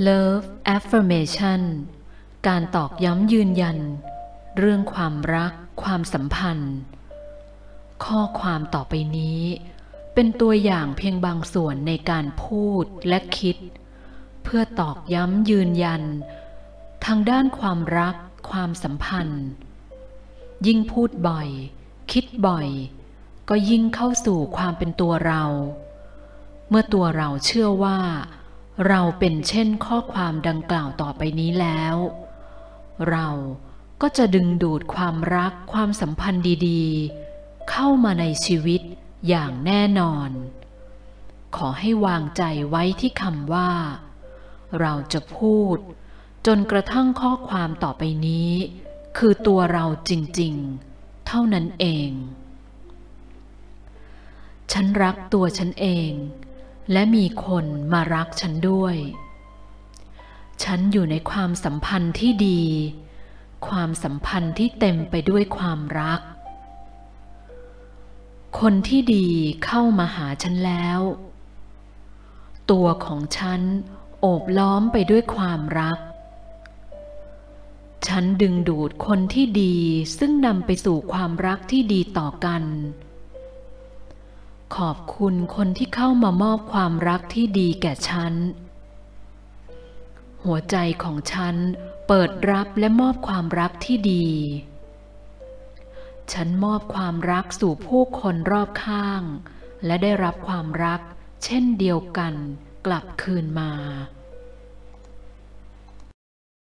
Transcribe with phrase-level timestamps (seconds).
[0.00, 1.62] Love Affirmation
[2.48, 3.78] การตอกย้ำยืนยัน
[4.58, 6.74] เรื่องความรัก ความสัมพันธ์
[8.04, 9.42] ข้อความต่อไปนี้
[10.14, 13.56] เป็นตัวอย่างเพียงบางส่วนในการพูดและคิด
[14.42, 16.02] เพื่อตอกย้ำยืนยัน
[17.04, 18.16] ทางด้านความรัก
[18.50, 19.44] ความสัมพันธ์
[20.66, 21.48] ยิ่งพูดบ่อย
[22.12, 22.68] คิดบ่อย
[23.48, 25.42] ก็ยิ่งเข้าสู่ความเป็นตัวเรา
[26.68, 27.98] เมื่อตัวเราเชื่อว่า
[28.86, 31.96] เราเป็นเช่นข้อความดังกล่าวต่อไปนี้แล้ว
[33.10, 33.28] เรา
[34.02, 38.80] ก็จะดึงดูดความรักความสัมพันธ์ดีๆ เข้ามาในชีวิต
[39.28, 40.30] อย่างแน่นอน
[41.56, 43.70] ขอให้วางใจไว้ที่คำว่า
[44.80, 45.76] เราจะพูด
[46.46, 48.50] จนกระทั่งข้อความต่อไปนี้
[49.18, 52.10] คือตัวเราจริงๆ เท่านั้นเอง
[54.72, 56.10] ฉันรักตัวฉันเอง
[56.92, 58.96] และมีคนมารักฉันด้วย
[60.64, 62.62] ฉันอยู่ในความสัมพันธ์ที่ดี
[63.68, 66.20] ความสัมพันธ์ที่เต็มไปด้วยความรัก
[68.60, 69.28] คนที่ดี
[69.64, 71.00] เข้ามาหาฉันแล้ว
[72.70, 73.60] ตัวของฉัน
[74.20, 75.98] โอบล้อมไปด้วยความรัก
[78.08, 79.76] ฉันดึงดูดคนที่ดี
[80.18, 82.62] ซึ่งนำไปสู่ความรักที่ดีต่อกัน
[84.76, 88.34] ขอบคุณคนที่เข้ามามอบความรักที่ดีแก่ฉัน
[90.44, 91.56] หัวใจของฉัน
[92.08, 94.28] เปิดรับและมอบความรักที่ดี
[96.32, 99.22] ฉันมอบความรักสู่ผู้คนรอบข้าง
[99.86, 101.00] และได้รับความรัก
[101.44, 102.34] เช่นเดียวกัน
[102.86, 103.72] กลับคืนมา